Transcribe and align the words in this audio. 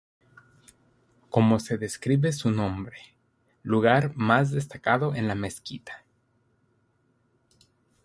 Como 1.29 1.59
se 1.59 1.77
describe 1.77 2.33
su 2.33 2.49
nombre, 2.49 2.97
lugar 3.61 4.15
más 4.15 4.49
destacado 4.49 5.13
en 5.13 5.27
la 5.27 5.35
mezquita. 5.35 6.03